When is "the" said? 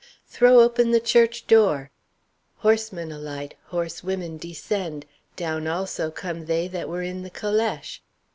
0.89-0.99, 7.21-7.29